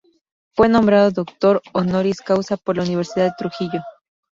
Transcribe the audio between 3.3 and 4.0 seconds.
Trujillo.